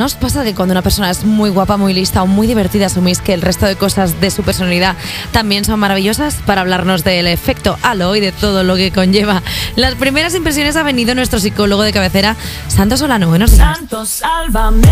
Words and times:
¿No 0.00 0.06
os 0.06 0.14
pasa 0.14 0.42
que 0.44 0.54
cuando 0.54 0.72
una 0.72 0.80
persona 0.80 1.10
es 1.10 1.24
muy 1.24 1.50
guapa, 1.50 1.76
muy 1.76 1.92
lista 1.92 2.22
o 2.22 2.26
muy 2.26 2.46
divertida, 2.46 2.86
asumís 2.86 3.20
que 3.20 3.34
el 3.34 3.42
resto 3.42 3.66
de 3.66 3.76
cosas 3.76 4.18
de 4.18 4.30
su 4.30 4.42
personalidad 4.42 4.96
también 5.30 5.66
son 5.66 5.78
maravillosas? 5.78 6.36
Para 6.46 6.62
hablarnos 6.62 7.04
del 7.04 7.26
efecto 7.26 7.76
halo 7.82 8.16
y 8.16 8.20
de 8.20 8.32
todo 8.32 8.64
lo 8.64 8.76
que 8.76 8.92
conlleva. 8.92 9.42
Las 9.76 9.96
primeras 9.96 10.34
impresiones 10.34 10.76
ha 10.76 10.82
venido 10.84 11.14
nuestro 11.14 11.38
psicólogo 11.38 11.82
de 11.82 11.92
cabecera, 11.92 12.34
Santos 12.68 13.00
Solano. 13.00 13.28
Buenos 13.28 13.50
días. 13.50 13.76
Santos, 13.76 14.08
sálvame. 14.08 14.88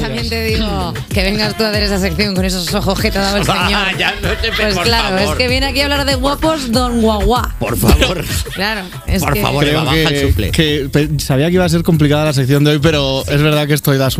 También 0.00 0.26
te 0.30 0.42
digo 0.42 0.94
que 1.12 1.22
vengas 1.22 1.54
tú 1.58 1.64
a 1.64 1.68
hacer 1.68 1.82
esa 1.82 1.98
sección 1.98 2.34
con 2.34 2.46
esos 2.46 2.72
ojos 2.72 2.98
que 2.98 3.10
te 3.10 3.18
ha 3.18 3.22
dado 3.22 3.36
el 3.36 3.44
señor. 3.44 3.60
Ah, 3.74 3.88
ya 3.98 4.14
no 4.22 4.28
te 4.40 4.52
Pues 4.52 4.74
por 4.74 4.84
claro, 4.84 5.18
favor. 5.18 5.32
es 5.34 5.38
que 5.38 5.48
viene 5.48 5.66
aquí 5.66 5.80
a 5.82 5.84
hablar 5.84 6.06
de 6.06 6.14
guapos 6.14 6.72
Don 6.72 7.02
Guagua. 7.02 7.56
Por 7.58 7.76
favor. 7.76 8.24
Claro, 8.54 8.82
es 9.06 9.22
Por 9.22 9.34
que- 9.34 9.42
favor, 9.42 9.64
Eva, 9.66 9.84
baja 9.84 9.96
el 9.98 10.28
sufle. 10.28 10.50
que 10.50 10.88
pe- 10.90 11.08
sabía 11.18 11.48
que 11.48 11.54
iba 11.54 11.64
a 11.64 11.68
ser 11.68 11.82
complicada 11.82 12.24
la 12.24 12.32
sección 12.32 12.64
de 12.64 12.72
hoy, 12.72 12.78
pero 12.78 13.22
es 13.26 13.42
verdad 13.42 13.66
que 13.66 13.74
estoy 13.74 13.98
da 13.98 14.10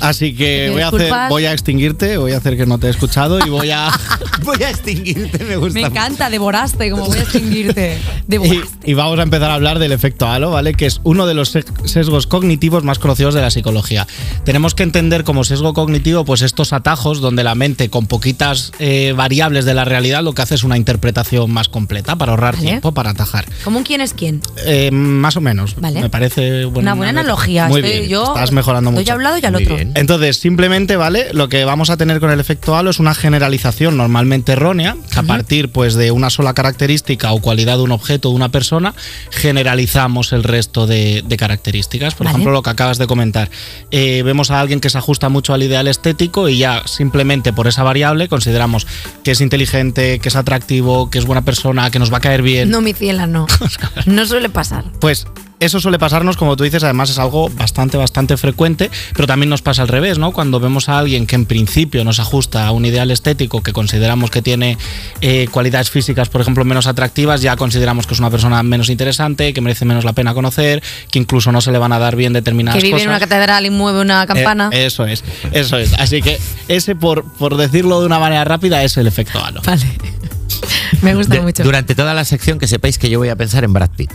Así 0.00 0.34
que 0.34 0.66
¿Te 0.68 0.70
voy 0.72 0.82
a, 0.82 0.88
hacer, 0.88 1.12
voy 1.28 1.44
a 1.44 1.52
extinguirte, 1.52 2.16
voy 2.16 2.32
a 2.32 2.38
hacer 2.38 2.56
que 2.56 2.66
no 2.66 2.78
te 2.78 2.86
he 2.86 2.90
escuchado 2.90 3.38
y 3.44 3.48
voy 3.50 3.70
a. 3.70 3.90
Voy 4.42 4.62
a 4.62 4.70
extinguirte, 4.70 5.44
me 5.44 5.56
gusta. 5.56 5.74
Me 5.78 5.86
encanta, 5.86 6.30
devoraste, 6.30 6.90
como 6.90 7.04
voy 7.04 7.18
a 7.18 7.22
extinguirte. 7.22 7.98
Y, 8.30 8.30
Devoraste. 8.30 8.90
y 8.90 8.94
vamos 8.94 9.18
a 9.18 9.22
empezar 9.22 9.50
a 9.50 9.54
hablar 9.54 9.78
del 9.80 9.92
efecto 9.92 10.26
halo, 10.28 10.50
¿vale? 10.52 10.72
Que 10.72 10.86
es 10.86 11.00
uno 11.04 11.26
de 11.26 11.34
los 11.34 11.50
se- 11.50 11.64
sesgos 11.84 12.26
cognitivos 12.26 12.82
más 12.84 12.98
conocidos 12.98 13.34
de 13.34 13.40
la 13.42 13.50
psicología. 13.50 14.06
Tenemos 14.44 14.74
que 14.74 14.82
entender 14.84 15.24
como 15.24 15.44
sesgo 15.44 15.74
cognitivo, 15.74 16.24
pues 16.24 16.40
estos 16.42 16.72
atajos 16.72 17.20
donde 17.20 17.44
la 17.44 17.54
mente, 17.54 17.90
con 17.90 18.06
poquitas 18.06 18.72
eh, 18.78 19.12
variables 19.16 19.64
de 19.66 19.74
la 19.74 19.84
realidad, 19.84 20.22
lo 20.22 20.32
que 20.32 20.42
hace 20.42 20.54
es 20.54 20.64
una 20.64 20.76
interpretación 20.78 21.50
más 21.50 21.68
completa 21.68 22.16
para 22.16 22.32
ahorrar 22.32 22.54
Vale. 22.56 22.66
tiempo, 22.68 22.92
para 22.92 23.10
atajar. 23.10 23.44
¿Cómo 23.64 23.78
un 23.78 23.84
quién 23.84 24.00
es 24.00 24.14
quién? 24.14 24.40
Eh, 24.64 24.90
más 24.92 25.36
o 25.36 25.40
menos. 25.42 25.74
Vale. 25.80 26.00
Me 26.00 26.08
parece 26.08 26.64
buena, 26.66 26.92
Una 26.92 26.94
buena 26.94 27.20
analogía. 27.20 27.66
Muy 27.68 27.80
Estoy- 27.80 27.92
bien. 27.98 28.08
yo 28.10 28.26
Estás 28.28 28.52
mejorando 28.52 28.90
mucho. 28.92 29.02
Hablado 29.20 29.38
y 29.38 29.44
al 29.46 29.52
Muy 29.52 29.62
otro. 29.62 29.76
bien. 29.76 29.92
Entonces, 29.94 30.36
simplemente, 30.38 30.96
¿vale? 30.96 31.28
Lo 31.32 31.48
que 31.48 31.64
vamos 31.64 31.90
a 31.90 31.96
tener 31.96 32.20
con 32.20 32.30
el 32.30 32.40
efecto 32.40 32.76
halo 32.76 32.90
es 32.90 32.98
una 32.98 33.14
generalización 33.14 33.96
normalmente 33.96 34.52
errónea, 34.52 34.96
que 35.12 35.18
a 35.18 35.22
partir 35.22 35.70
pues 35.70 35.94
de 35.94 36.10
una 36.10 36.30
sola 36.30 36.54
característica 36.54 37.32
o 37.32 37.40
cualidad 37.40 37.76
de 37.76 37.82
un 37.84 37.92
objeto 37.92 38.28
o 38.28 38.32
de 38.32 38.36
una 38.36 38.48
persona, 38.50 38.94
generalizamos 39.30 40.32
el 40.32 40.42
resto 40.44 40.86
de, 40.86 41.22
de 41.26 41.36
características. 41.36 42.14
Por 42.14 42.24
Vale. 42.26 42.36
ejemplo, 42.36 42.52
lo 42.52 42.62
que 42.62 42.70
acabas 42.70 42.98
de 42.98 43.06
comentar. 43.06 43.50
Eh, 43.90 44.22
vemos 44.24 44.50
a 44.50 44.60
alguien 44.60 44.80
que 44.80 44.90
se 44.90 44.98
ajusta 44.98 45.28
mucho 45.28 45.52
al 45.54 45.62
ideal 45.62 45.88
estético 45.88 46.48
y 46.48 46.58
ya 46.58 46.82
simplemente 46.86 47.52
por 47.52 47.66
esa 47.66 47.82
variable 47.82 48.28
consideramos 48.28 48.86
que 49.24 49.32
es 49.32 49.40
inteligente, 49.40 50.18
que 50.20 50.28
es 50.28 50.36
atractivo, 50.36 51.10
que 51.10 51.18
es 51.18 51.24
buena 51.26 51.42
persona, 51.42 51.90
que 51.90 51.98
nos 51.98 52.12
va 52.12 52.18
a 52.18 52.20
caer 52.20 52.42
bien. 52.42 52.70
No, 52.70 52.80
mi 52.80 52.92
ciela, 52.92 53.26
no. 53.26 53.46
No 54.06 54.26
suele 54.26 54.48
pasar. 54.48 54.84
Pues 55.00 55.26
eso 55.60 55.78
suele 55.78 55.98
pasarnos, 55.98 56.36
como 56.36 56.56
tú 56.56 56.64
dices, 56.64 56.82
además 56.84 57.10
es 57.10 57.18
algo 57.18 57.48
bastante, 57.50 57.96
bastante 57.96 58.36
frecuente, 58.36 58.90
pero 59.14 59.26
también 59.26 59.50
nos 59.50 59.62
pasa 59.62 59.82
al 59.82 59.88
revés, 59.88 60.18
¿no? 60.18 60.32
Cuando 60.32 60.58
vemos 60.58 60.88
a 60.88 60.98
alguien 60.98 61.26
que 61.26 61.36
en 61.36 61.44
principio 61.46 62.02
nos 62.04 62.18
ajusta 62.18 62.66
a 62.66 62.72
un 62.72 62.84
ideal 62.86 63.10
estético 63.10 63.62
que 63.62 63.72
consideramos 63.72 64.30
que 64.30 64.42
tiene 64.42 64.78
eh, 65.20 65.48
cualidades 65.50 65.90
físicas, 65.90 66.28
por 66.30 66.40
ejemplo, 66.40 66.64
menos 66.64 66.86
atractivas, 66.86 67.42
ya 67.42 67.56
consideramos 67.56 68.06
que 68.06 68.14
es 68.14 68.20
una 68.20 68.30
persona 68.30 68.62
menos 68.62 68.88
interesante, 68.88 69.52
que 69.52 69.60
merece 69.60 69.84
menos 69.84 70.04
la 70.04 70.12
pena 70.14 70.34
conocer, 70.34 70.82
que 71.10 71.18
incluso 71.18 71.52
no 71.52 71.60
se 71.60 71.70
le 71.72 71.78
van 71.78 71.92
a 71.92 71.98
dar 71.98 72.16
bien 72.16 72.32
determinadas 72.32 72.78
Que 72.78 72.82
vive 72.82 72.94
cosas. 72.94 73.04
en 73.04 73.10
una 73.10 73.20
catedral 73.20 73.66
y 73.66 73.70
mueve 73.70 74.00
una 74.00 74.26
campana. 74.26 74.70
Eh, 74.72 74.86
eso 74.86 75.04
es, 75.06 75.22
eso 75.52 75.76
es. 75.76 75.92
Así 75.94 76.22
que 76.22 76.38
ese, 76.68 76.96
por, 76.96 77.24
por 77.34 77.56
decirlo 77.56 78.00
de 78.00 78.06
una 78.06 78.18
manera 78.18 78.44
rápida, 78.44 78.82
es 78.82 78.96
el 78.96 79.06
efecto 79.06 79.44
halo. 79.44 79.60
Vale. 79.66 79.84
Me 81.02 81.14
gusta 81.14 81.34
De- 81.34 81.40
mucho. 81.42 81.62
Durante 81.62 81.94
toda 81.94 82.14
la 82.14 82.24
sección 82.24 82.58
que 82.58 82.66
sepáis 82.66 82.98
que 82.98 83.08
yo 83.10 83.18
voy 83.18 83.28
a 83.28 83.36
pensar 83.36 83.62
en 83.64 83.72
Brad 83.72 83.90
Pitt. 83.90 84.10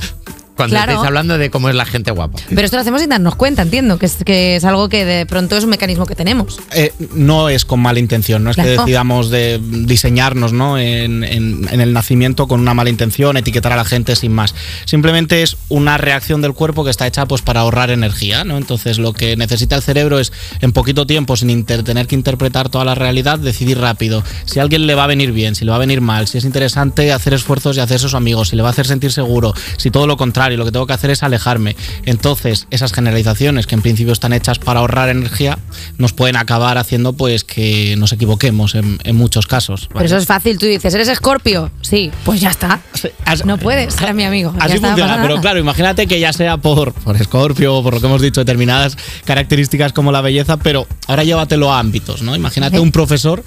Cuando 0.56 0.76
Claro. 0.76 0.94
estéis 0.94 1.08
hablando 1.08 1.38
de 1.38 1.50
cómo 1.50 1.70
es 1.70 1.76
la 1.76 1.86
gente 1.86 2.12
guapa. 2.12 2.40
Pero 2.50 2.62
esto 2.62 2.78
lo 2.78 2.82
hacemos 2.82 3.02
sin 3.02 3.10
darnos 3.10 3.36
cuenta, 3.36 3.62
entiendo, 3.62 3.98
que 4.00 4.06
es, 4.06 4.18
que 4.26 4.56
es 4.56 4.64
algo 4.64 4.88
que 4.90 5.04
de 5.06 5.26
pronto 5.26 5.58
es 5.58 5.64
un 5.66 5.70
mecanismo 5.70 6.06
que 6.06 6.16
tenemos. 6.16 6.60
Eh, 6.74 6.94
no 7.14 7.50
es 7.50 7.66
con 7.66 7.80
mala 7.82 8.00
intención, 8.00 8.44
no 8.44 8.52
es 8.52 8.56
que 8.56 8.64
decidamos 8.64 9.30
de 9.30 9.60
diseñarnos 9.62 10.54
¿no? 10.54 10.78
en, 10.78 11.24
en- 11.24 11.68
en 11.70 11.82
el 11.82 11.94
nacimiento 11.94 12.48
con 12.48 12.60
una 12.62 12.74
mala 12.74 12.90
intención, 12.90 13.36
etiquetar 13.38 13.74
a 13.74 13.76
la 13.76 13.86
gente 13.86 14.16
sin 14.16 14.32
más. 14.32 14.56
Simplemente 14.86 15.42
es 15.44 15.58
una 15.70 15.98
reacción 15.98 16.42
del 16.42 16.54
cuerpo 16.54 16.84
que 16.86 16.92
está 16.92 17.06
hecha 17.08 17.26
pues, 17.26 17.42
para 17.42 17.60
ahorrar 17.62 17.90
energía. 17.92 18.44
¿no? 18.44 18.58
Entonces 18.58 18.98
lo 18.98 19.14
que 19.14 19.36
necesita 19.36 19.76
el 19.76 19.82
cerebro 19.82 20.20
es 20.20 20.32
en 20.62 20.72
poquito 20.72 21.06
tiempo, 21.06 21.36
sin 21.36 21.50
inter- 21.50 21.84
tener 21.84 22.08
que 22.08 22.16
interpretar 22.16 22.70
toda 22.70 22.86
la 22.86 22.96
realidad, 22.96 23.40
decidir 23.40 23.78
rápido. 23.80 24.24
Si 24.46 24.60
a 24.60 24.62
alguien 24.62 24.88
le 24.88 24.96
va 24.96 25.04
a 25.04 25.08
venir 25.08 25.32
bien, 25.32 25.56
si 25.56 25.66
le 25.66 25.72
va 25.72 25.78
a 25.78 25.80
venir 25.80 26.00
mal, 26.02 26.28
si 26.28 26.38
es 26.38 26.46
interesante 26.46 27.12
hacer 27.12 27.34
esfuerzos 27.34 27.76
y 27.78 27.80
hacerse 27.82 28.08
su 28.08 28.16
amigo, 28.18 28.46
si 28.46 28.56
le 28.56 28.62
va 28.62 28.70
a 28.70 28.72
hacer 28.72 28.88
sentir 28.88 29.12
seguro, 29.12 29.54
si 29.78 29.92
todo 29.92 30.08
lo 30.08 30.16
contrario, 30.18 30.45
lo 30.52 30.66
que 30.66 30.72
tengo 30.72 30.88
que 30.88 30.94
hacer 30.94 31.10
es 31.10 31.24
alejarme. 31.24 31.76
Entonces, 32.06 32.68
esas 32.70 32.94
generalizaciones 32.94 33.68
que 33.68 33.76
en 33.76 33.82
principio 33.82 34.14
están 34.14 34.34
hechas 34.34 34.60
para 34.60 34.80
ahorrar 34.80 35.10
energía, 35.10 35.58
nos 35.98 36.14
pueden 36.14 36.36
acabar 36.36 36.78
haciendo 36.78 37.14
pues 37.14 37.44
que 37.44 37.96
nos 37.98 38.12
equivoquemos 38.12 38.76
en, 38.76 39.00
en 39.04 39.16
muchos 39.16 39.48
casos. 39.48 39.90
Pero 39.92 40.06
eso 40.06 40.18
es 40.18 40.26
fácil, 40.26 40.58
tú 40.58 40.66
dices, 40.66 40.94
¿eres 40.94 41.08
escorpio? 41.08 41.72
Sí, 41.82 42.12
pues 42.24 42.42
ya 42.42 42.50
está. 42.50 42.82
No 43.46 43.58
puedes, 43.58 43.94
ser 43.94 44.14
mi 44.14 44.24
amigo. 44.24 44.54
Así 44.60 44.78
funciona, 44.78 45.20
pero 45.22 45.40
claro, 45.42 45.60
imagínate 45.60 46.08
que 46.08 46.20
ya 46.20 46.34
sea 46.34 46.58
por, 46.58 46.94
por 46.94 47.18
Scorpio 47.24 47.76
o 47.76 47.84
por 47.84 47.96
lo 47.96 48.00
que 48.00 48.08
hemos 48.08 48.22
dicho, 48.22 48.42
determinadas 48.42 48.98
características 49.26 49.94
como 49.94 50.12
la 50.12 50.22
belleza, 50.22 50.58
pero 50.58 50.88
ahora 51.08 51.24
llévatelo 51.24 51.72
a 51.72 51.80
ámbitos, 51.80 52.22
¿no? 52.22 52.36
Imagínate 52.36 52.80
un 52.80 52.92
profesor 52.92 53.44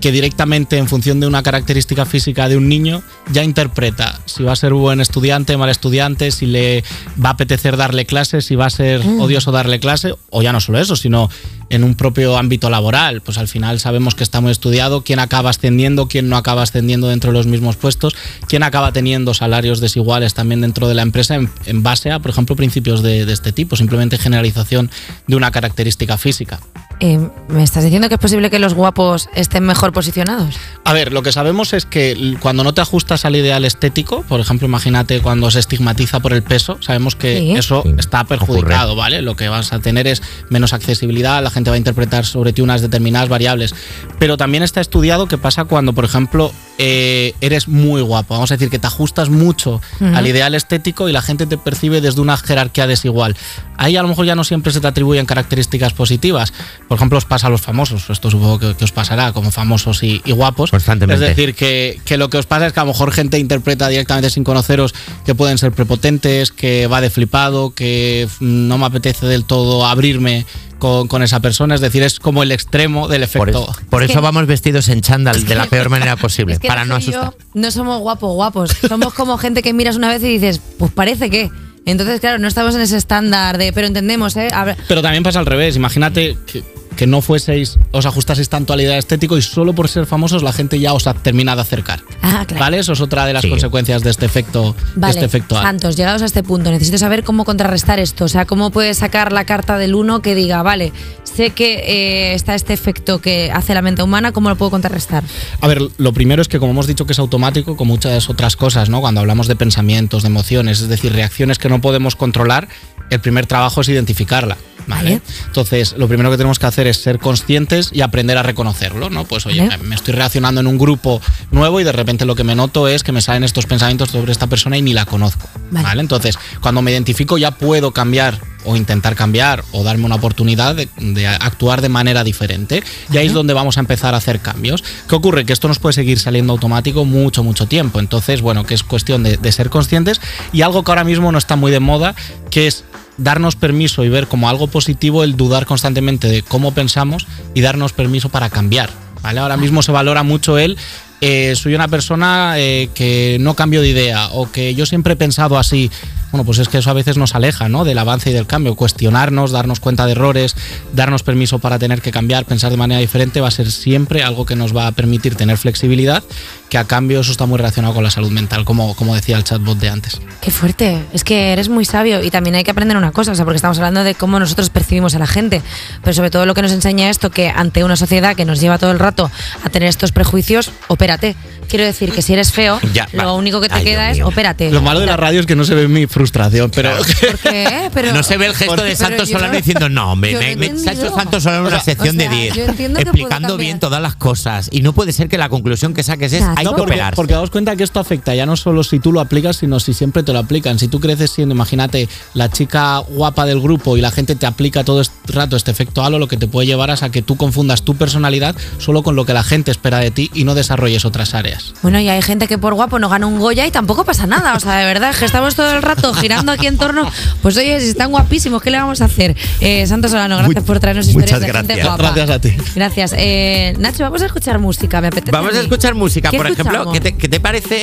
que 0.00 0.12
directamente 0.12 0.78
en 0.78 0.88
función 0.88 1.20
de 1.20 1.26
una 1.26 1.42
característica 1.42 2.04
física 2.06 2.48
de 2.48 2.56
un 2.56 2.68
niño 2.68 3.02
ya 3.32 3.42
interpreta 3.44 4.20
si 4.26 4.42
va 4.42 4.52
a 4.52 4.56
ser 4.56 4.72
buen 4.74 5.00
estudiante, 5.00 5.56
mal 5.56 5.68
estudiante, 5.70 6.30
si 6.30 6.46
le 6.46 6.84
va 7.22 7.30
a 7.30 7.32
apetecer 7.32 7.76
darle 7.76 8.06
clase, 8.06 8.40
si 8.42 8.54
va 8.56 8.66
a 8.66 8.70
ser 8.70 9.04
Mm. 9.04 9.20
odioso 9.20 9.52
darle 9.52 9.80
clase, 9.80 10.14
o 10.30 10.42
ya 10.42 10.52
no 10.52 10.60
solo 10.60 10.78
eso, 10.78 10.96
sino 10.96 11.30
en 11.70 11.84
un 11.84 11.94
propio 11.94 12.36
ámbito 12.36 12.70
laboral. 12.70 13.20
Pues 13.20 13.38
al 13.38 13.48
final 13.48 13.80
sabemos 13.80 14.14
que 14.14 14.22
está 14.24 14.40
muy 14.40 14.52
estudiado 14.52 15.02
quién 15.02 15.18
acaba 15.18 15.50
ascendiendo, 15.50 16.08
quién 16.08 16.28
no 16.28 16.36
acaba 16.36 16.62
ascendiendo 16.62 17.08
dentro 17.08 17.32
de 17.32 17.38
los 17.38 17.46
mismos 17.46 17.76
puestos, 17.76 18.14
quién 18.48 18.62
acaba 18.62 18.92
teniendo 18.92 19.34
salarios 19.34 19.80
desiguales 19.80 20.34
también 20.34 20.60
dentro 20.60 20.88
de 20.88 20.94
la 20.94 21.02
empresa 21.02 21.34
en, 21.34 21.50
en 21.66 21.82
base 21.82 22.10
a, 22.10 22.18
por 22.20 22.30
ejemplo, 22.30 22.56
principios 22.56 23.02
de, 23.02 23.24
de 23.26 23.32
este 23.32 23.52
tipo, 23.52 23.76
simplemente 23.76 24.18
generalización 24.18 24.90
de 25.26 25.36
una 25.36 25.50
característica 25.50 26.16
física. 26.18 26.60
Eh, 26.98 27.18
¿Me 27.48 27.62
estás 27.62 27.84
diciendo 27.84 28.08
que 28.08 28.14
es 28.14 28.20
posible 28.20 28.48
que 28.48 28.58
los 28.58 28.72
guapos 28.72 29.28
estén 29.34 29.64
mejor 29.64 29.92
posicionados? 29.92 30.56
A 30.84 30.94
ver, 30.94 31.12
lo 31.12 31.22
que 31.22 31.30
sabemos 31.30 31.74
es 31.74 31.84
que 31.84 32.36
cuando 32.40 32.64
no 32.64 32.72
te 32.72 32.80
ajustas 32.80 33.26
al 33.26 33.36
ideal 33.36 33.66
estético, 33.66 34.22
por 34.22 34.40
ejemplo, 34.40 34.66
imagínate 34.66 35.20
cuando 35.20 35.50
se 35.50 35.58
estigmatiza 35.58 36.20
por 36.20 36.32
el 36.32 36.42
peso, 36.42 36.78
sabemos 36.80 37.14
que 37.14 37.36
Sí. 37.38 37.50
eso 37.52 37.82
Sí, 37.82 37.94
está 37.98 38.24
perjudicado, 38.24 38.96
¿vale? 38.96 39.20
Lo 39.20 39.36
que 39.36 39.48
vas 39.50 39.74
a 39.74 39.78
tener 39.80 40.06
es 40.06 40.22
menos 40.48 40.72
accesibilidad, 40.72 41.42
la 41.42 41.50
gente 41.50 41.68
va 41.70 41.74
a 41.74 41.78
interpretar 41.78 42.24
sobre 42.24 42.54
ti 42.54 42.62
unas 42.62 42.80
determinadas 42.80 43.28
variables. 43.28 43.74
Pero 44.18 44.38
también 44.38 44.62
está 44.62 44.80
estudiado 44.80 45.26
qué 45.28 45.36
pasa 45.36 45.64
cuando, 45.64 45.92
por 45.92 46.06
ejemplo, 46.06 46.50
eh, 46.78 47.34
eres 47.40 47.68
muy 47.68 48.02
guapo. 48.02 48.34
Vamos 48.34 48.50
a 48.50 48.54
decir 48.54 48.70
que 48.70 48.78
te 48.78 48.86
ajustas 48.86 49.28
mucho 49.30 49.80
al 50.00 50.26
ideal 50.26 50.54
estético 50.54 51.08
y 51.08 51.12
la 51.12 51.22
gente 51.22 51.46
te 51.46 51.56
percibe 51.58 52.00
desde 52.00 52.20
una 52.20 52.36
jerarquía 52.36 52.86
desigual. 52.86 53.36
Ahí 53.78 53.96
a 53.96 54.02
lo 54.02 54.08
mejor 54.08 54.26
ya 54.26 54.34
no 54.34 54.44
siempre 54.44 54.72
se 54.72 54.80
te 54.80 54.86
atribuyen 54.86 55.26
características 55.26 55.92
positivas. 55.92 56.52
Por 56.88 56.96
ejemplo, 56.96 57.18
os 57.18 57.24
pasa 57.24 57.46
a 57.46 57.50
los 57.50 57.60
famosos, 57.60 58.08
esto 58.08 58.30
supongo 58.30 58.58
que, 58.58 58.74
que 58.74 58.84
os 58.84 58.92
pasará 58.92 59.32
como 59.32 59.50
famosos 59.50 60.02
y, 60.02 60.22
y 60.24 60.32
guapos. 60.32 60.70
Constantemente. 60.70 61.24
Es 61.24 61.36
decir, 61.36 61.54
que, 61.54 62.00
que 62.04 62.16
lo 62.16 62.30
que 62.30 62.38
os 62.38 62.46
pasa 62.46 62.66
es 62.66 62.72
que 62.72 62.80
a 62.80 62.84
lo 62.84 62.92
mejor 62.92 63.12
gente 63.12 63.38
interpreta 63.38 63.88
directamente 63.88 64.30
sin 64.30 64.44
conoceros 64.44 64.94
que 65.24 65.34
pueden 65.34 65.58
ser 65.58 65.72
prepotentes, 65.72 66.50
que 66.52 66.86
va 66.86 67.00
de 67.00 67.10
flipado, 67.10 67.74
que 67.74 68.28
mm, 68.40 68.68
no 68.68 68.78
me 68.78 68.86
apetece 68.86 69.26
del 69.26 69.44
todo 69.44 69.86
abrirme 69.86 70.46
con, 70.78 71.08
con 71.08 71.22
esa 71.22 71.40
persona. 71.40 71.74
Es 71.74 71.80
decir, 71.80 72.02
es 72.02 72.18
como 72.20 72.42
el 72.42 72.52
extremo 72.52 73.08
del 73.08 73.26
Por, 73.28 73.48
efecto. 73.48 73.74
por 73.90 74.02
Es 74.02 74.10
eso 74.10 74.20
que- 74.20 74.24
vamos 74.24 74.46
vestidos 74.46 74.88
en 74.88 75.00
chándal 75.00 75.44
de 75.44 75.54
la 75.54 75.66
peor 75.66 75.88
manera 75.88 76.16
posible, 76.16 76.54
Es 76.54 76.58
que 76.60 76.68
para 76.68 76.84
no 76.84 76.98
yo 76.98 77.20
asustar. 77.20 77.34
no 77.54 77.70
somos 77.70 78.00
guapos, 78.00 78.32
guapos. 78.34 78.70
Somos 78.88 79.14
como 79.14 79.38
gente 79.38 79.62
que 79.62 79.72
miras 79.72 79.96
una 79.96 80.08
vez 80.08 80.22
y 80.22 80.28
dices, 80.28 80.60
pues 80.78 80.92
parece 80.92 81.30
que. 81.30 81.50
Entonces, 81.84 82.18
claro, 82.20 82.38
no 82.38 82.48
estamos 82.48 82.74
en 82.74 82.80
ese 82.80 82.96
estándar 82.96 83.58
de, 83.58 83.72
pero 83.72 83.86
entendemos, 83.86 84.36
¿eh? 84.36 84.48
Pero 84.88 85.02
también 85.02 85.22
pasa 85.22 85.38
al 85.38 85.46
revés. 85.46 85.76
Imagínate 85.76 86.36
que, 86.46 86.64
que 86.96 87.06
no 87.06 87.20
fueseis, 87.20 87.78
os 87.92 88.06
ajustaseis 88.06 88.48
tanto 88.48 88.72
al 88.72 88.80
ideal 88.80 88.98
estético 88.98 89.36
y 89.38 89.42
solo 89.42 89.74
por 89.74 89.88
ser 89.88 90.06
famosos 90.06 90.42
la 90.42 90.52
gente 90.52 90.80
ya 90.80 90.94
os 90.94 91.06
ha 91.06 91.14
terminado 91.14 91.56
de 91.58 91.62
acercar. 91.62 92.00
Ah, 92.22 92.44
claro. 92.46 92.60
¿Vale? 92.64 92.78
Eso 92.78 92.92
es 92.94 93.00
otra 93.00 93.24
de 93.26 93.32
las 93.34 93.42
Sí. 93.42 93.50
consecuencias 93.50 94.02
de 94.02 94.10
este 94.10 94.26
efecto, 94.26 94.74
de 94.94 95.00
Vale, 95.00 95.14
este 95.14 95.24
efecto. 95.26 95.54
Santos, 95.60 95.96
llegados 95.96 96.22
a 96.22 96.24
este 96.24 96.42
punto, 96.42 96.70
necesito 96.70 96.98
saber 96.98 97.22
cómo 97.22 97.44
contrarrestar 97.44 97.98
esto. 98.00 98.24
O 98.24 98.28
sea, 98.28 98.46
cómo 98.46 98.70
puedes 98.70 98.96
sacar 98.98 99.32
la 99.32 99.44
carta 99.44 99.78
del 99.78 99.94
uno 99.94 100.22
que 100.22 100.34
diga, 100.34 100.62
vale, 100.62 100.92
sé 101.24 101.50
que 101.50 101.74
eh, 101.86 102.34
está 102.34 102.54
este 102.54 102.72
efecto 102.72 103.20
que 103.20 103.50
hace 103.52 103.74
la 103.74 103.82
mente 103.82 104.02
humana, 104.02 104.32
¿cómo 104.32 104.48
lo 104.48 104.56
puedo 104.56 104.70
contrarrestar? 104.70 105.22
A 105.60 105.66
ver, 105.68 105.80
lo 105.98 106.12
primero 106.12 106.40
es 106.42 106.48
que 106.48 106.58
como 106.58 106.72
hemos 106.72 106.86
dicho 106.86 107.06
que 107.06 107.12
es 107.12 107.18
automático, 107.18 107.76
con 107.76 107.86
muchas 107.88 108.28
otras 108.30 108.56
cosas, 108.56 108.88
¿no? 108.88 109.00
Cuando 109.00 109.20
hablamos 109.20 109.46
de 109.46 109.56
pensamientos, 109.56 110.22
de 110.22 110.28
emociones, 110.28 110.80
es 110.80 110.88
decir, 110.88 111.12
reacciones 111.12 111.58
que 111.58 111.68
no 111.68 111.80
podemos 111.80 112.16
controlar, 112.16 112.68
el 113.10 113.20
primer 113.20 113.46
trabajo 113.46 113.80
es 113.80 113.88
identificarla. 113.88 114.56
¿Vale? 114.88 115.20
Entonces, 115.46 115.96
lo 115.98 116.06
primero 116.06 116.30
que 116.30 116.36
tenemos 116.36 116.60
que 116.60 116.66
hacer 116.66 116.86
es 116.86 116.98
ser 116.98 117.18
conscientes 117.18 117.90
y 117.92 118.02
aprender 118.02 118.38
a 118.38 118.44
reconocerlo, 118.44 119.10
¿no? 119.10 119.24
Pues, 119.24 119.44
oye, 119.46 119.66
Vale. 119.66 119.82
me 119.82 119.96
estoy 119.96 120.14
reaccionando 120.14 120.60
en 120.60 120.68
un 120.68 120.78
grupo 120.78 121.20
nuevo 121.50 121.80
y 121.80 121.84
de 121.84 121.90
repente 121.90 122.24
lo 122.24 122.36
que 122.36 122.44
me 122.44 122.54
noto 122.54 122.86
es 122.86 123.02
que 123.02 123.10
me 123.10 123.20
salen 123.20 123.42
estos 123.42 123.66
pensamientos 123.66 124.10
sobre 124.10 124.30
esta 124.30 124.46
persona 124.46 124.76
y 124.78 124.82
ni 124.82 124.94
la 124.94 125.04
conozco. 125.04 125.48
Vale. 125.70 125.86
¿Vale? 125.86 126.00
Entonces, 126.00 126.38
cuando 126.60 126.82
me 126.82 126.92
identifico 126.92 127.38
ya 127.38 127.50
puedo 127.52 127.92
cambiar 127.92 128.40
o 128.64 128.76
intentar 128.76 129.14
cambiar 129.14 129.64
o 129.72 129.84
darme 129.84 130.04
una 130.06 130.16
oportunidad 130.16 130.74
de, 130.74 130.88
de 130.96 131.26
actuar 131.26 131.80
de 131.80 131.88
manera 131.88 132.24
diferente. 132.24 132.82
Y 133.12 133.16
ahí 133.16 133.28
es 133.28 133.32
donde 133.32 133.54
vamos 133.54 133.76
a 133.76 133.80
empezar 133.80 134.14
a 134.14 134.18
hacer 134.18 134.40
cambios. 134.40 134.82
¿Qué 135.08 135.14
ocurre? 135.14 135.46
Que 135.46 135.52
esto 135.52 135.68
nos 135.68 135.78
puede 135.78 135.92
seguir 135.92 136.18
saliendo 136.18 136.52
automático 136.52 137.04
mucho, 137.04 137.44
mucho 137.44 137.66
tiempo. 137.66 138.00
Entonces, 138.00 138.40
bueno, 138.42 138.64
que 138.64 138.74
es 138.74 138.82
cuestión 138.82 139.22
de, 139.22 139.36
de 139.36 139.52
ser 139.52 139.70
conscientes 139.70 140.20
y 140.52 140.62
algo 140.62 140.82
que 140.82 140.90
ahora 140.90 141.04
mismo 141.04 141.30
no 141.30 141.38
está 141.38 141.54
muy 141.54 141.70
de 141.70 141.80
moda, 141.80 142.16
que 142.50 142.66
es 142.66 142.84
darnos 143.18 143.56
permiso 143.56 144.04
y 144.04 144.08
ver 144.08 144.26
como 144.26 144.48
algo 144.48 144.66
positivo 144.66 145.24
el 145.24 145.36
dudar 145.36 145.66
constantemente 145.66 146.28
de 146.28 146.42
cómo 146.42 146.74
pensamos 146.74 147.26
y 147.54 147.60
darnos 147.60 147.92
permiso 147.92 148.28
para 148.28 148.50
cambiar. 148.50 148.90
¿vale? 149.22 149.40
Ahora 149.40 149.56
mismo 149.56 149.82
se 149.82 149.92
valora 149.92 150.22
mucho 150.22 150.58
el 150.58 150.76
eh, 151.20 151.54
soy 151.56 151.74
una 151.74 151.88
persona 151.88 152.54
eh, 152.58 152.90
que 152.94 153.38
no 153.40 153.54
cambio 153.54 153.80
de 153.80 153.88
idea 153.88 154.28
o 154.32 154.50
que 154.50 154.74
yo 154.74 154.86
siempre 154.86 155.14
he 155.14 155.16
pensado 155.16 155.58
así. 155.58 155.90
Bueno, 156.36 156.44
pues 156.44 156.58
es 156.58 156.68
que 156.68 156.76
eso 156.76 156.90
a 156.90 156.92
veces 156.92 157.16
nos 157.16 157.34
aleja 157.34 157.70
¿no? 157.70 157.86
del 157.86 157.96
avance 157.96 158.28
y 158.28 158.34
del 158.34 158.46
cambio. 158.46 158.74
Cuestionarnos, 158.74 159.52
darnos 159.52 159.80
cuenta 159.80 160.04
de 160.04 160.12
errores, 160.12 160.54
darnos 160.92 161.22
permiso 161.22 161.60
para 161.60 161.78
tener 161.78 162.02
que 162.02 162.10
cambiar, 162.10 162.44
pensar 162.44 162.70
de 162.70 162.76
manera 162.76 163.00
diferente, 163.00 163.40
va 163.40 163.48
a 163.48 163.50
ser 163.50 163.70
siempre 163.70 164.22
algo 164.22 164.44
que 164.44 164.54
nos 164.54 164.76
va 164.76 164.86
a 164.86 164.92
permitir 164.92 165.34
tener 165.34 165.56
flexibilidad, 165.56 166.22
que 166.68 166.76
a 166.76 166.84
cambio 166.84 167.20
eso 167.20 167.30
está 167.32 167.46
muy 167.46 167.56
relacionado 167.56 167.94
con 167.94 168.04
la 168.04 168.10
salud 168.10 168.30
mental, 168.30 168.66
como, 168.66 168.94
como 168.96 169.14
decía 169.14 169.38
el 169.38 169.44
chatbot 169.44 169.78
de 169.78 169.88
antes. 169.88 170.20
Qué 170.42 170.50
fuerte. 170.50 171.02
Es 171.14 171.24
que 171.24 171.54
eres 171.54 171.70
muy 171.70 171.86
sabio 171.86 172.22
y 172.22 172.30
también 172.30 172.56
hay 172.56 172.64
que 172.64 172.70
aprender 172.72 172.98
una 172.98 173.12
cosa, 173.12 173.32
o 173.32 173.34
sea, 173.34 173.46
porque 173.46 173.56
estamos 173.56 173.78
hablando 173.78 174.04
de 174.04 174.14
cómo 174.14 174.38
nosotros 174.38 174.68
percibimos 174.68 175.14
a 175.14 175.18
la 175.18 175.26
gente, 175.26 175.62
pero 176.02 176.12
sobre 176.12 176.28
todo 176.28 176.44
lo 176.44 176.52
que 176.52 176.60
nos 176.60 176.72
enseña 176.72 177.08
esto, 177.08 177.30
que 177.30 177.48
ante 177.48 177.82
una 177.82 177.96
sociedad 177.96 178.36
que 178.36 178.44
nos 178.44 178.60
lleva 178.60 178.76
todo 178.76 178.90
el 178.90 178.98
rato 178.98 179.30
a 179.64 179.70
tener 179.70 179.88
estos 179.88 180.12
prejuicios, 180.12 180.70
opérate. 180.88 181.34
Quiero 181.68 181.84
decir 181.84 182.12
que 182.12 182.20
si 182.22 182.32
eres 182.34 182.52
feo, 182.52 182.78
Ya, 182.92 183.08
lo 183.12 183.24
va. 183.24 183.32
único 183.32 183.60
que 183.60 183.68
te 183.68 183.74
Ay, 183.74 183.84
queda 183.84 184.10
es 184.12 184.20
opérate. 184.20 184.70
Lo 184.70 184.82
malo 184.82 185.00
de 185.00 185.06
la 185.06 185.16
radio 185.16 185.40
es 185.40 185.46
que 185.46 185.56
no 185.56 185.64
se 185.64 185.74
ve 185.74 185.88
mi 185.88 186.06
frustración, 186.06 186.25
pero... 186.32 186.96
¿Por 186.96 187.38
qué? 187.38 187.90
Pero, 187.92 188.12
no 188.12 188.22
se 188.22 188.36
ve 188.36 188.46
el 188.46 188.54
gesto 188.54 188.82
de 188.82 188.96
Santos 188.96 189.28
yo- 189.28 189.36
Solano 189.38 189.56
diciendo, 189.56 189.88
no, 189.88 190.16
me, 190.16 190.32
me, 190.56 190.66
ha 190.66 190.92
hecho. 190.92 191.14
Santos 191.14 191.42
Solano 191.42 191.66
una 191.66 191.76
O 191.76 191.80
sea, 191.80 191.80
sección 191.80 192.16
o 192.16 192.20
sea, 192.20 192.30
de 192.30 192.36
10, 192.36 192.54
yo 192.54 192.64
entiendo 192.64 192.98
que 192.98 193.04
puedo 193.06 193.16
explicando 193.16 193.56
bien 193.56 193.80
todas 193.80 194.00
las 194.02 194.16
cosas. 194.16 194.68
Y 194.72 194.80
no 194.82 194.92
puede 194.92 195.12
ser 195.12 195.28
que 195.28 195.38
la 195.38 195.48
conclusión 195.48 195.94
que 195.94 196.02
saques 196.02 196.32
es, 196.32 196.40
Exacto. 196.40 196.58
hay 196.60 196.64
que 196.66 196.70
No, 196.70 196.76
porque, 196.76 196.92
operarse. 196.92 197.16
porque 197.16 197.34
daos 197.34 197.50
cuenta 197.50 197.76
que 197.76 197.84
esto 197.84 198.00
afecta 198.00 198.34
ya 198.34 198.46
no 198.46 198.56
solo 198.56 198.84
si 198.84 198.98
tú 198.98 199.12
lo 199.12 199.20
aplicas, 199.20 199.56
sino 199.56 199.80
si 199.80 199.94
siempre 199.94 200.22
te 200.22 200.32
lo 200.32 200.38
aplican. 200.38 200.78
Si 200.78 200.88
tú 200.88 201.00
creces 201.00 201.30
siendo, 201.30 201.54
imagínate, 201.54 202.08
la 202.34 202.50
chica 202.50 202.98
guapa 202.98 203.44
del 203.46 203.60
grupo 203.60 203.96
y 203.96 204.00
la 204.00 204.10
gente 204.10 204.34
te 204.36 204.46
aplica 204.46 204.84
todo 204.84 205.00
este 205.00 205.14
rato 205.32 205.56
este 205.56 205.70
efecto 205.70 206.04
halo, 206.04 206.18
lo 206.18 206.28
que 206.28 206.36
te 206.36 206.46
puede 206.46 206.66
llevar 206.66 206.90
es 206.90 207.02
a 207.02 207.10
que 207.10 207.22
tú 207.22 207.36
confundas 207.36 207.82
tu 207.82 207.96
personalidad 207.96 208.54
solo 208.78 209.02
con 209.02 209.16
lo 209.16 209.24
que 209.24 209.32
la 209.32 209.42
gente 209.42 209.70
espera 209.70 209.98
de 209.98 210.10
ti 210.10 210.30
y 210.34 210.44
no 210.44 210.54
desarrolles 210.54 211.04
otras 211.04 211.34
áreas. 211.34 211.72
Bueno, 211.82 211.98
y 212.00 212.08
hay 212.08 212.22
gente 212.22 212.46
que 212.48 212.58
por 212.58 212.74
guapo 212.74 212.98
no 212.98 213.08
gana 213.08 213.26
un 213.26 213.38
Goya 213.38 213.66
y 213.66 213.70
tampoco 213.70 214.04
pasa 214.04 214.26
nada. 214.26 214.54
O 214.54 214.60
sea, 214.60 214.76
de 214.76 214.84
verdad, 214.86 215.10
es 215.10 215.18
que 215.18 215.24
estamos 215.24 215.54
todo 215.54 215.70
el 215.76 215.82
rato 215.82 216.05
girando 216.14 216.52
aquí 216.52 216.66
en 216.66 216.76
torno. 216.78 217.10
Pues 217.42 217.56
oye, 217.56 217.80
si 217.80 217.88
están 217.88 218.10
guapísimos, 218.10 218.62
¿qué 218.62 218.70
le 218.70 218.78
vamos 218.78 219.00
a 219.00 219.06
hacer? 219.06 219.36
Eh, 219.60 219.86
Santos 219.86 220.10
Solano, 220.10 220.36
gracias 220.36 220.56
Muy- 220.56 220.66
por 220.66 220.80
traernos 220.80 221.06
muchas 221.08 221.22
historias 221.30 221.40
de 221.40 221.58
gente 221.58 221.74
gracias. 221.76 221.86
guapa. 221.98 222.14
Gracias 222.14 222.30
a 222.36 222.40
ti. 222.40 222.56
Gracias. 222.74 223.14
Eh, 223.16 223.74
Nacho, 223.78 224.02
vamos 224.04 224.22
a 224.22 224.26
escuchar 224.26 224.58
música, 224.58 225.00
me 225.00 225.08
apetece. 225.08 225.32
Vamos 225.32 225.54
a 225.54 225.60
escuchar 225.60 225.94
música, 225.94 226.30
¿Qué 226.30 226.36
por 226.36 226.46
ejemplo. 226.46 226.92
¿Qué 226.92 227.00
te, 227.00 227.16
qué 227.16 227.28
te 227.28 227.40
parece 227.40 227.76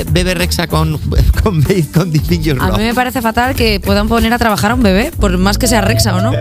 eh, 0.00 0.04
Bebe 0.10 0.34
Rexa 0.34 0.66
con, 0.68 0.98
con, 1.42 1.62
con 1.62 2.12
Your 2.12 2.62
A 2.62 2.72
mí 2.76 2.84
me 2.84 2.94
parece 2.94 3.22
fatal 3.22 3.54
que 3.54 3.80
puedan 3.80 4.08
poner 4.08 4.32
a 4.32 4.38
trabajar 4.38 4.72
a 4.72 4.74
un 4.74 4.82
bebé, 4.82 5.12
por 5.18 5.36
más 5.38 5.58
que 5.58 5.66
sea 5.66 5.80
Rexa 5.80 6.14
o 6.16 6.20
no. 6.20 6.32